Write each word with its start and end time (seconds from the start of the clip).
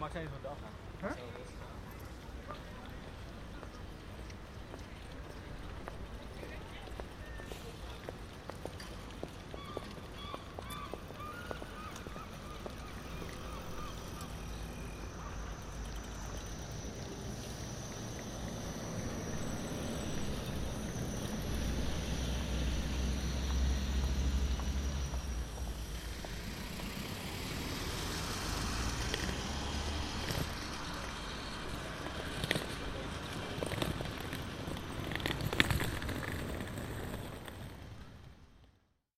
Max 0.00 0.14
even 0.14 0.30
van 0.30 0.42
dag. 0.42 0.58
Huh? 1.00 1.69